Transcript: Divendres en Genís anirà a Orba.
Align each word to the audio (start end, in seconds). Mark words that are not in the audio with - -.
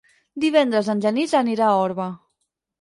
Divendres 0.45 0.89
en 0.95 1.05
Genís 1.05 1.37
anirà 1.43 1.71
a 1.71 1.79
Orba. 1.85 2.11